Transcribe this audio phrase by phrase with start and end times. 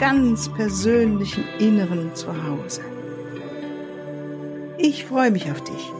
[0.00, 2.80] ganz persönlichen Inneren zu Hause.
[4.78, 5.92] Ich freue mich auf dich.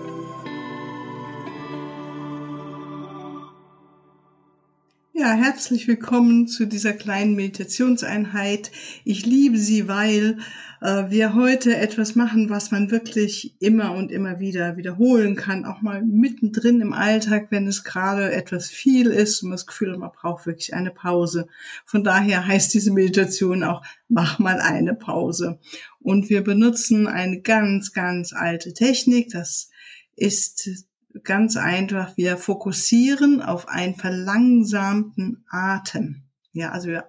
[5.12, 8.70] Ja, herzlich willkommen zu dieser kleinen Meditationseinheit.
[9.04, 10.38] Ich liebe sie, weil
[10.80, 16.02] wir heute etwas machen, was man wirklich immer und immer wieder wiederholen kann, auch mal
[16.02, 20.46] mittendrin im Alltag, wenn es gerade etwas viel ist und das Gefühl hat, man braucht
[20.46, 21.48] wirklich eine Pause.
[21.84, 25.58] Von daher heißt diese Meditation auch, mach mal eine Pause.
[26.00, 29.30] Und wir benutzen eine ganz, ganz alte Technik.
[29.32, 29.70] Das
[30.16, 30.86] ist
[31.24, 36.22] ganz einfach, wir fokussieren auf einen verlangsamten Atem.
[36.52, 37.04] Ja, also wir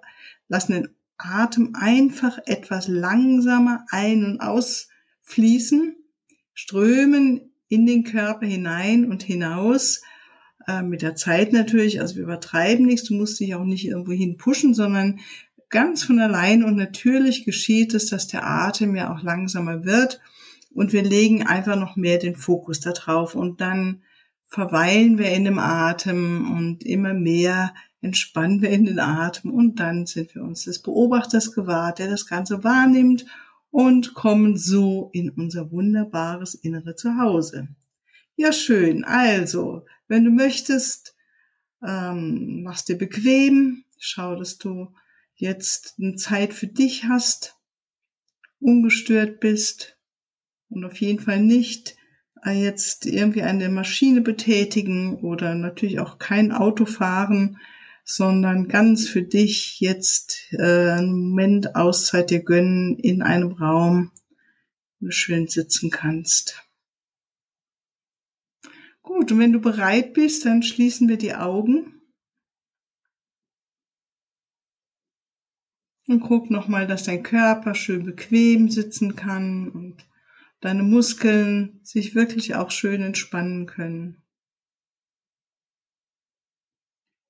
[0.49, 0.89] lassen den
[1.23, 5.95] Atem einfach etwas langsamer ein- und ausfließen,
[6.53, 10.01] strömen in den Körper hinein und hinaus.
[10.67, 14.11] Äh, mit der Zeit natürlich, also wir übertreiben nichts, du musst dich auch nicht irgendwo
[14.11, 15.19] hin pushen, sondern
[15.69, 16.63] ganz von allein.
[16.63, 20.19] Und natürlich geschieht es, dass der Atem ja auch langsamer wird.
[20.73, 24.03] Und wir legen einfach noch mehr den Fokus darauf und dann
[24.47, 30.05] verweilen wir in dem Atem und immer mehr entspannen wir in den Atem und dann
[30.05, 33.25] sind wir uns des Beobachters gewahrt, der das Ganze wahrnimmt
[33.69, 37.69] und kommen so in unser wunderbares innere Zuhause.
[38.35, 39.03] Ja, schön.
[39.03, 41.15] Also, wenn du möchtest,
[41.85, 44.93] ähm, machst dir bequem, schau, dass du
[45.35, 47.55] jetzt eine Zeit für dich hast,
[48.59, 49.97] ungestört bist
[50.69, 51.95] und auf jeden Fall nicht
[52.43, 57.57] äh, jetzt irgendwie eine Maschine betätigen oder natürlich auch kein Auto fahren,
[58.15, 64.11] sondern ganz für dich jetzt äh, einen Moment Auszeit dir gönnen in einem Raum,
[64.99, 66.63] wo du schön sitzen kannst.
[69.01, 72.01] Gut, und wenn du bereit bist, dann schließen wir die Augen
[76.07, 80.05] und guck nochmal, dass dein Körper schön bequem sitzen kann und
[80.59, 84.20] deine Muskeln sich wirklich auch schön entspannen können.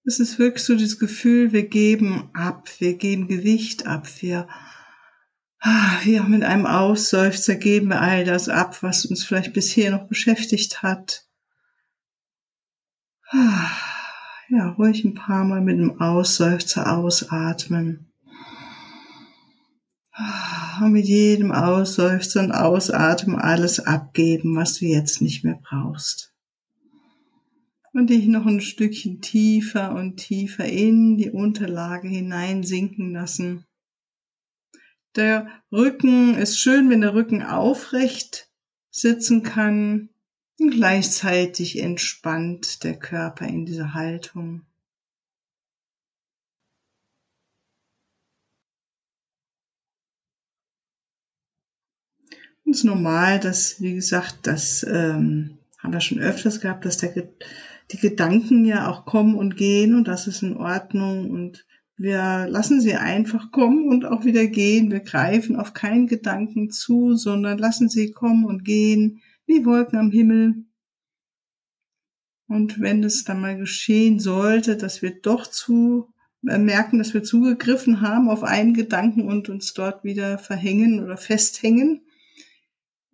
[0.04, 4.48] Es ist wirklich so das Gefühl, wir geben ab, wir geben Gewicht ab, wir,
[5.60, 10.08] ah, wir mit einem Ausseufzer geben wir all das ab, was uns vielleicht bisher noch
[10.08, 11.28] beschäftigt hat.
[13.30, 13.70] Ah,
[14.50, 18.12] ja, ruhig ein paar Mal mit einem Ausseufzer ausatmen.
[20.14, 26.31] Ah, und mit jedem Ausseufzer und Ausatmen alles abgeben, was du jetzt nicht mehr brauchst
[27.94, 33.66] und dich noch ein Stückchen tiefer und tiefer in die Unterlage hineinsinken lassen.
[35.16, 38.50] Der Rücken ist schön, wenn der Rücken aufrecht
[38.92, 40.10] sitzen kann
[40.58, 44.66] und gleichzeitig entspannt der Körper in dieser Haltung.
[52.64, 56.98] Und es ist normal, dass, wie gesagt, das ähm, haben wir schon öfters gehabt, dass
[56.98, 57.12] der
[57.92, 61.66] die Gedanken ja auch kommen und gehen und das ist in Ordnung und
[61.98, 64.92] wir lassen sie einfach kommen und auch wieder gehen.
[64.92, 70.10] Wir greifen auf keinen Gedanken zu, sondern lassen sie kommen und gehen wie Wolken am
[70.10, 70.66] Himmel.
[72.48, 76.12] Und wenn es dann mal geschehen sollte, dass wir doch zu
[76.48, 81.18] äh, merken, dass wir zugegriffen haben auf einen Gedanken und uns dort wieder verhängen oder
[81.18, 82.02] festhängen,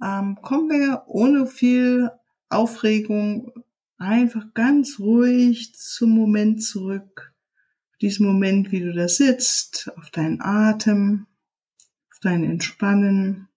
[0.01, 2.09] ähm, kommen wir ohne viel
[2.49, 3.51] Aufregung
[3.97, 7.33] einfach ganz ruhig zum Moment zurück.
[8.01, 11.25] Diesen Moment, wie du da sitzt, auf deinen Atem,
[12.11, 13.47] auf dein Entspannen.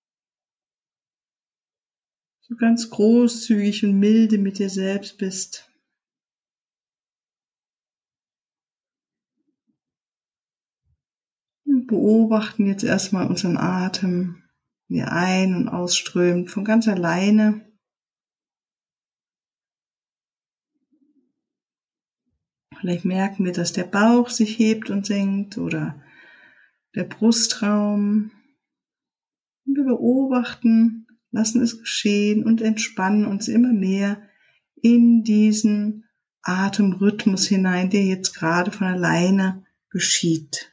[2.41, 5.71] So ganz großzügig und milde mit dir selbst bist.
[11.65, 14.43] Und beobachten jetzt erstmal unseren Atem,
[14.89, 17.70] wie er ein- und ausströmt von ganz alleine.
[22.81, 26.03] Vielleicht merken wir, dass der Bauch sich hebt und senkt oder
[26.95, 28.31] der Brustraum.
[29.67, 34.23] Und wir beobachten, lassen es geschehen und entspannen uns immer mehr
[34.83, 36.05] in diesen
[36.43, 40.71] Atemrhythmus hinein, der jetzt gerade von alleine geschieht.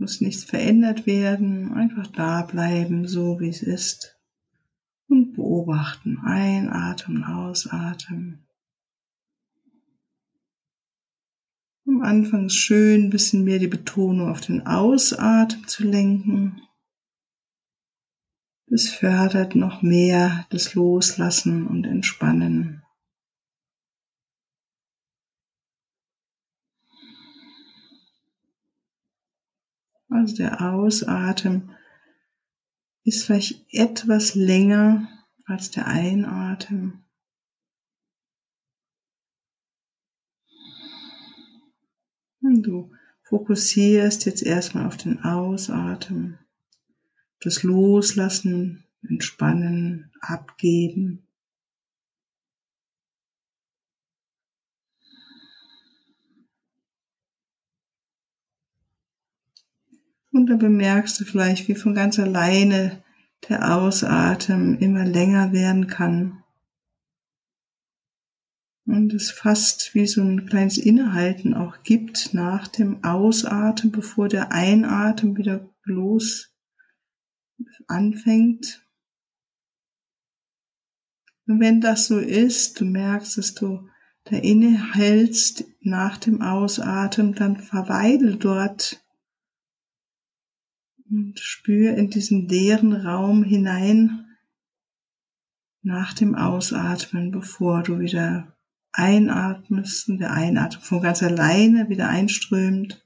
[0.00, 4.19] muss nichts verändert werden, einfach da bleiben, so wie es ist.
[5.50, 8.46] Beobachten, einatmen, ausatmen.
[11.88, 16.62] Am Anfang ist schön, ein bisschen mehr die Betonung auf den Ausatmen zu lenken.
[18.68, 22.84] Das fördert noch mehr das Loslassen und Entspannen.
[30.10, 31.74] Also der Ausatmen
[33.02, 35.08] ist vielleicht etwas länger
[35.50, 37.04] als der Einatmen.
[42.40, 42.92] Und du
[43.22, 46.38] fokussierst jetzt erstmal auf den Ausatmen,
[47.40, 51.26] das Loslassen, Entspannen, Abgeben.
[60.32, 63.02] Und da bemerkst du vielleicht, wie von ganz alleine
[63.48, 66.42] der Ausatmen immer länger werden kann.
[68.86, 74.52] Und es fast wie so ein kleines Innehalten auch gibt nach dem Ausatmen, bevor der
[74.52, 76.52] Einatmen wieder los
[77.86, 78.84] anfängt.
[81.46, 83.88] Und wenn das so ist, du merkst, dass du
[84.24, 89.02] da innehältst nach dem Ausatmen, dann verweile dort
[91.10, 94.26] und spür in diesen leeren Raum hinein
[95.82, 98.56] nach dem Ausatmen, bevor du wieder
[98.92, 103.04] einatmest und der Einatmen von ganz alleine wieder einströmt.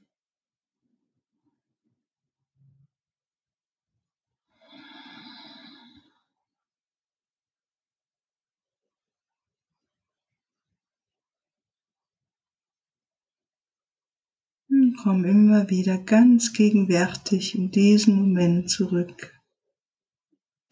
[15.05, 19.39] Komm immer wieder ganz gegenwärtig in diesen Moment zurück.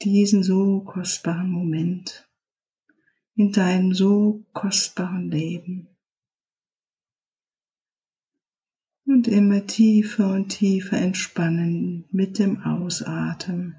[0.02, 2.28] Diesen so kostbaren Moment
[3.36, 5.88] in deinem so kostbaren Leben.
[9.06, 13.76] Und immer tiefer und tiefer entspannen mit dem Ausatmen.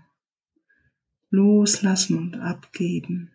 [1.31, 3.34] Loslassen und abgeben.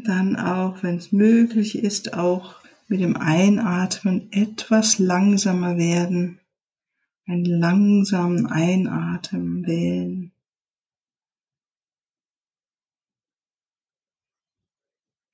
[0.00, 2.56] Dann auch, wenn es möglich ist, auch
[2.88, 6.40] mit dem Einatmen etwas langsamer werden.
[7.26, 10.32] Einen langsamen Einatmen wählen.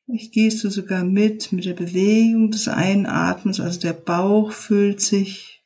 [0.04, 5.57] Vielleicht gehst du sogar mit, mit der Bewegung des Einatmens, also der Bauch füllt sich.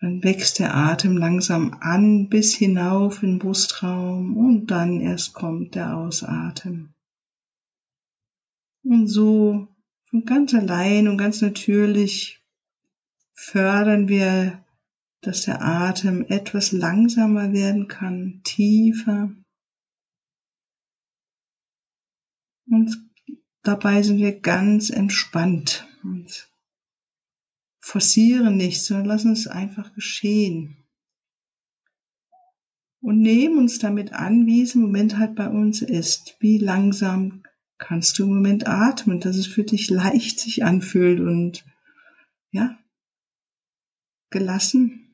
[0.00, 5.74] Dann wächst der Atem langsam an bis hinauf in den Brustraum und dann erst kommt
[5.74, 6.94] der Ausatmen.
[8.84, 9.68] Und so
[10.10, 12.42] von ganz allein und ganz natürlich
[13.32, 14.64] fördern wir,
[15.22, 19.34] dass der Atem etwas langsamer werden kann, tiefer.
[22.68, 22.96] Und
[23.62, 26.48] dabei sind wir ganz entspannt und
[27.86, 30.76] forcieren nichts, sondern lassen es einfach geschehen.
[33.00, 36.36] Und nehmen uns damit an, wie es im Moment halt bei uns ist.
[36.40, 37.44] Wie langsam
[37.78, 41.64] kannst du im Moment atmen, dass es für dich leicht sich anfühlt und
[42.50, 42.76] ja,
[44.30, 45.05] gelassen.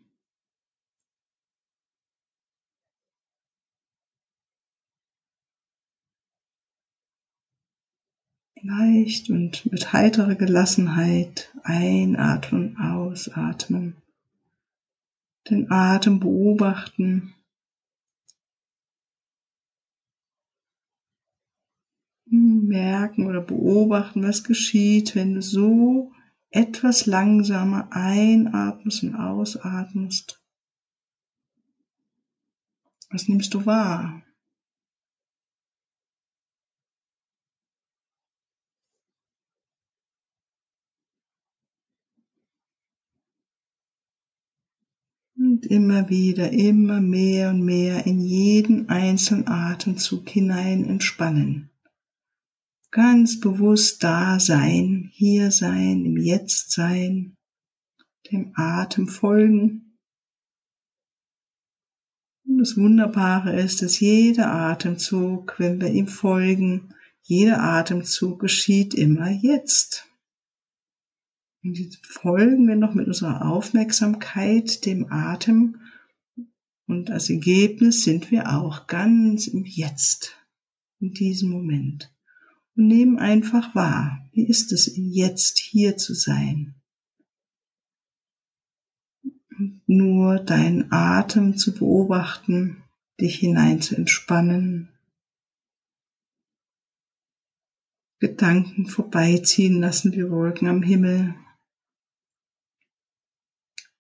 [8.65, 13.97] Leicht und mit heiterer Gelassenheit einatmen, ausatmen.
[15.51, 17.35] Den Atem beobachten.
[22.27, 26.13] Merken oder beobachten, was geschieht, wenn du so
[26.51, 30.41] etwas langsamer einatmest und ausatmest.
[33.11, 34.23] Was nimmst du wahr?
[45.63, 51.71] Und immer wieder, immer mehr und mehr in jeden einzelnen Atemzug hinein entspannen
[52.93, 57.35] ganz bewusst da sein, hier sein, im Jetzt sein,
[58.31, 59.99] dem Atem folgen.
[62.45, 69.31] Und das Wunderbare ist, dass jeder Atemzug, wenn wir ihm folgen, jeder Atemzug geschieht immer
[69.31, 70.07] jetzt.
[71.65, 75.81] Und jetzt folgen wir noch mit unserer Aufmerksamkeit dem Atem
[76.87, 80.37] und als Ergebnis sind wir auch ganz im Jetzt,
[80.99, 82.13] in diesem Moment.
[82.77, 86.75] Und nimm einfach wahr, wie ist es jetzt hier zu sein?
[89.87, 92.83] nur deinen Atem zu beobachten,
[93.21, 94.89] dich hinein zu entspannen,
[98.19, 101.35] Gedanken vorbeiziehen lassen wie Wolken am Himmel.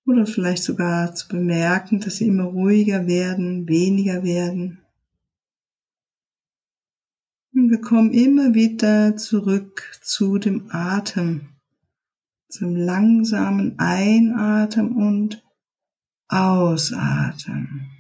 [0.04, 4.80] Oder vielleicht sogar zu bemerken, dass sie immer ruhiger werden, weniger werden.
[7.54, 11.50] Und wir kommen immer wieder zurück zu dem Atem,
[12.48, 15.44] zum langsamen Einatmen und
[16.28, 17.91] Ausatmen.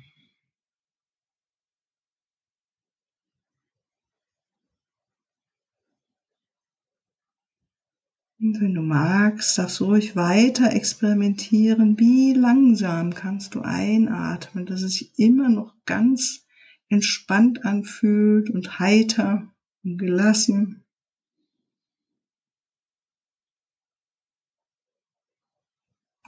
[8.42, 11.96] Und wenn du magst, darfst du ruhig weiter experimentieren.
[12.00, 16.44] Wie langsam kannst du einatmen, dass es sich immer noch ganz
[16.88, 19.48] entspannt anfühlt und heiter
[19.84, 20.82] und gelassen.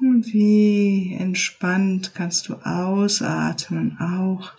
[0.00, 4.52] Und wie entspannt kannst du ausatmen, auch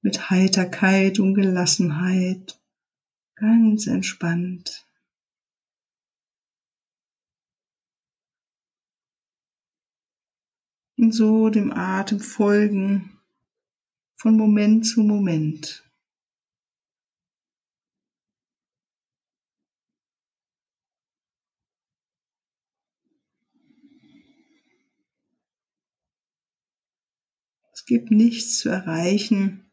[0.00, 2.58] mit Heiterkeit und Gelassenheit,
[3.34, 4.86] ganz entspannt.
[11.02, 13.18] Und so dem Atem folgen
[14.14, 15.82] von Moment zu Moment.
[27.72, 29.72] Es gibt nichts zu erreichen.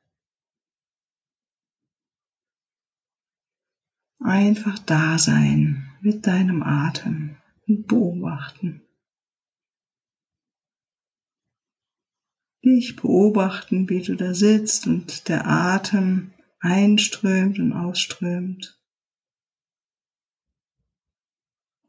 [4.17, 8.88] Einfach da sein mit deinem Atem und beobachten.
[12.69, 18.79] Dich beobachten, wie du da sitzt und der Atem einströmt und ausströmt.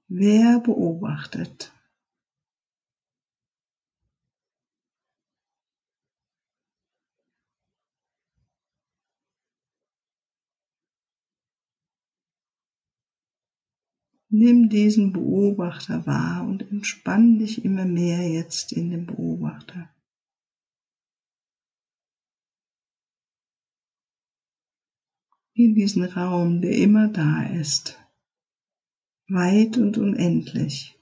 [0.09, 1.71] Wer beobachtet?
[14.31, 19.91] Nimm diesen Beobachter wahr und entspann dich immer mehr jetzt in den Beobachter.
[25.62, 28.02] In diesen Raum, der immer da ist,
[29.29, 30.99] weit und unendlich.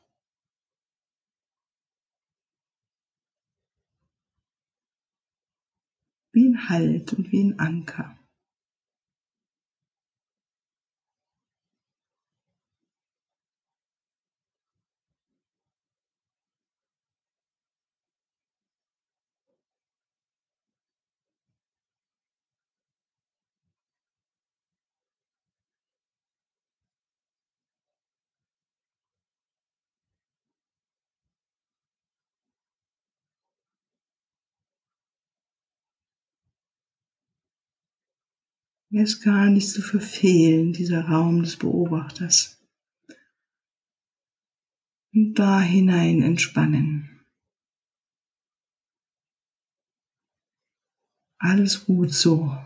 [6.32, 8.17] Wie ein Halt und wie ein Anker.
[38.90, 42.58] Er ist gar nicht zu verfehlen, dieser Raum des Beobachters.
[45.12, 47.26] Und da hinein entspannen.
[51.38, 52.56] Alles gut so.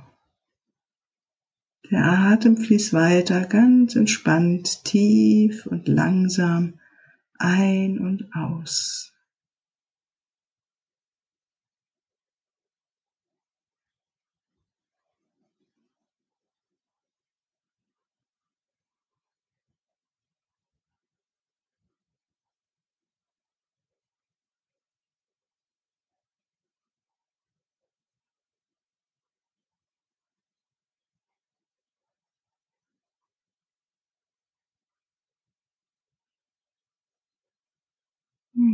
[1.91, 6.79] Der Atem fließt weiter ganz entspannt, tief und langsam
[7.39, 9.12] ein und aus.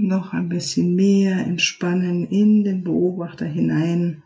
[0.00, 4.22] Noch ein bisschen mehr entspannen in den Beobachter hinein.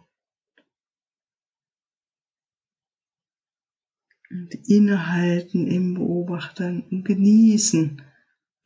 [4.31, 8.03] Und innehalten im Beobachter und genießen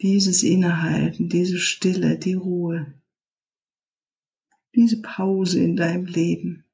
[0.02, 3.00] dieses Innehalten, diese Stille, die Ruhe,
[4.74, 6.64] diese Pause in deinem Leben.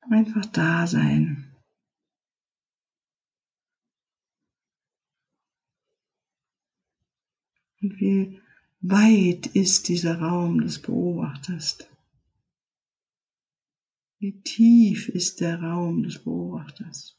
[0.00, 1.45] Einfach da sein.
[7.82, 8.40] Und wie
[8.80, 11.78] weit ist dieser Raum des Beobachters?
[14.18, 17.18] Wie tief ist der Raum des Beobachters?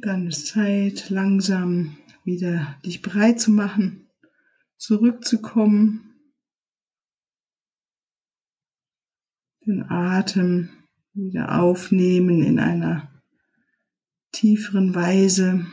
[0.00, 4.08] Dann ist Zeit, langsam wieder dich bereit zu machen,
[4.76, 6.14] zurückzukommen,
[9.66, 10.70] den Atem
[11.12, 13.22] wieder aufnehmen in einer
[14.32, 15.66] tieferen Weise.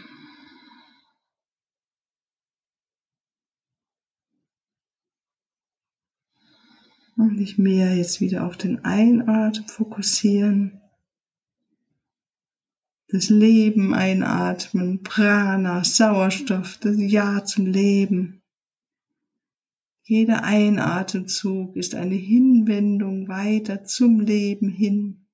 [7.17, 10.80] Und dich mehr jetzt wieder auf den Einatmen fokussieren
[13.11, 18.41] das Leben einatmen, Prana, Sauerstoff, das Ja zum Leben.
[20.03, 25.27] Jeder Einatemzug ist eine Hinwendung weiter zum Leben hin.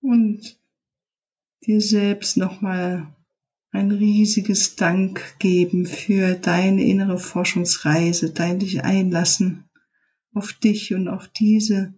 [0.00, 0.60] Und
[1.62, 3.15] dir selbst nochmal
[3.76, 9.68] ein riesiges Dank geben für deine innere Forschungsreise, dein dich einlassen
[10.32, 11.94] auf dich und auf diese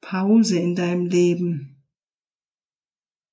[0.00, 1.84] Pause in deinem Leben.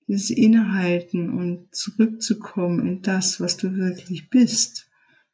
[0.07, 4.89] Dieses Innehalten und zurückzukommen in das, was du wirklich bist,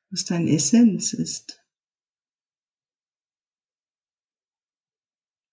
[0.10, 1.64] was deine Essenz ist.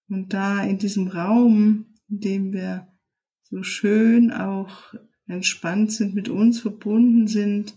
[0.08, 2.92] Und da in diesem Raum, in dem wir
[3.44, 4.94] so schön auch
[5.28, 7.74] entspannt sind, mit uns verbunden sind,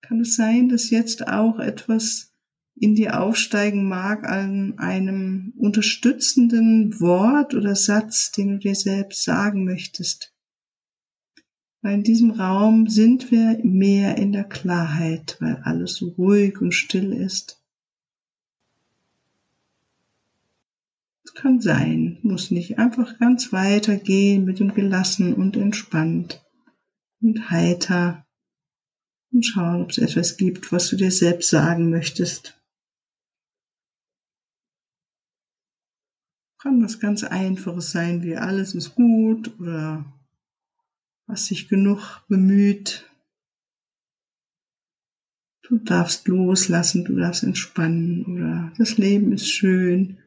[0.00, 2.32] kann es sein, dass jetzt auch etwas
[2.74, 9.64] in dir aufsteigen mag an einem unterstützenden Wort oder Satz, den du dir selbst sagen
[9.64, 10.32] möchtest.
[11.82, 16.72] Weil in diesem Raum sind wir mehr in der Klarheit, weil alles so ruhig und
[16.72, 17.60] still ist.
[21.24, 26.42] Es kann sein, muss nicht einfach ganz weitergehen mit dem gelassen und entspannt
[27.20, 28.26] und heiter
[29.32, 32.60] und schauen, ob es etwas gibt, was du dir selbst sagen möchtest.
[36.60, 40.04] Kann was ganz Einfaches sein, wie alles ist gut oder
[41.26, 43.08] was sich genug bemüht.
[45.62, 50.18] Du darfst loslassen, du darfst entspannen oder das Leben ist schön.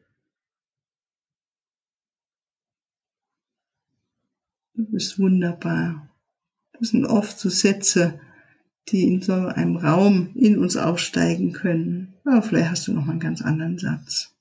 [4.74, 6.11] Du bist wunderbar.
[6.82, 8.18] Das sind oft so Sätze,
[8.88, 12.14] die in so einem Raum in uns aufsteigen können.
[12.24, 14.34] Aber vielleicht hast du noch mal einen ganz anderen Satz.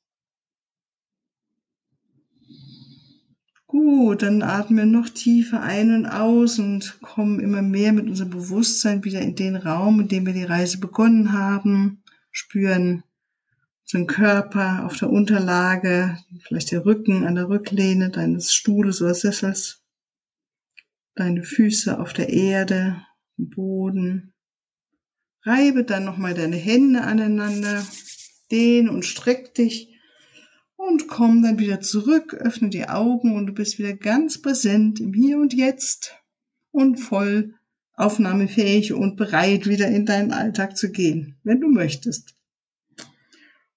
[3.67, 8.31] Gut, dann atmen wir noch tiefer ein und aus und kommen immer mehr mit unserem
[8.31, 12.01] Bewusstsein wieder in den Raum, in dem wir die Reise begonnen haben,
[12.31, 13.03] spüren
[13.83, 19.80] unseren Körper auf der Unterlage, vielleicht der Rücken an der Rücklehne deines Stuhles oder Sessels
[21.15, 23.05] deine Füße auf der Erde,
[23.37, 24.33] im Boden.
[25.43, 27.85] Reibe dann nochmal deine Hände aneinander,
[28.51, 29.91] dehn und streck dich
[30.75, 35.13] und komm dann wieder zurück, öffne die Augen und du bist wieder ganz präsent im
[35.13, 36.15] Hier und Jetzt
[36.71, 37.55] und voll
[37.93, 42.35] aufnahmefähig und bereit, wieder in deinen Alltag zu gehen, wenn du möchtest.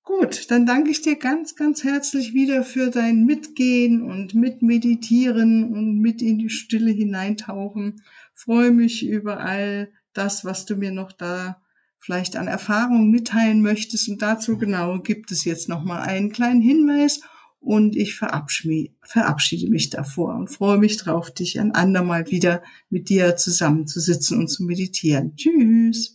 [0.05, 5.99] Gut, dann danke ich dir ganz, ganz herzlich wieder für dein Mitgehen und Mitmeditieren und
[5.99, 8.03] mit in die Stille hineintauchen.
[8.35, 11.63] Freue mich über all das, was du mir noch da
[11.99, 14.11] vielleicht an Erfahrungen mitteilen möchtest.
[14.11, 17.23] Und dazu genau gibt es jetzt nochmal einen kleinen Hinweis
[17.59, 23.37] und ich verabschiede mich davor und freue mich drauf, dich ein andermal wieder mit dir
[23.37, 25.35] zusammenzusitzen und zu meditieren.
[25.35, 26.15] Tschüss.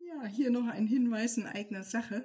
[0.00, 2.24] Ja, hier noch ein Hinweis in eigener Sache.